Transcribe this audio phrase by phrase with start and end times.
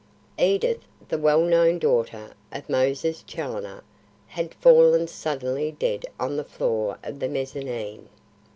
[0.39, 3.83] Edith, the well known daughter of Moses Challoner,
[4.25, 8.09] had fallen suddenly dead on the floor of the mezzanine.